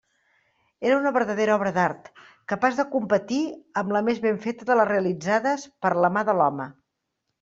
[0.91, 2.09] Era una verdadera obra d'art,
[2.53, 3.41] capaç de competir
[3.83, 6.67] amb la més ben feta de les realitzades per la mà de l'home.